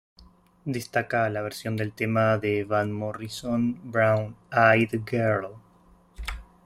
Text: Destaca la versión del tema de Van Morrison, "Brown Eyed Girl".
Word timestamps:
Destaca 0.65 1.29
la 1.29 1.43
versión 1.43 1.75
del 1.77 1.93
tema 1.93 2.39
de 2.39 2.63
Van 2.63 2.91
Morrison, 2.91 3.79
"Brown 3.83 4.35
Eyed 4.51 5.01
Girl". 5.07 5.49